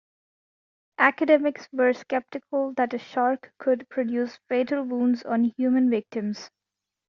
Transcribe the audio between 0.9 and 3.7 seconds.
Academics were skeptical that a shark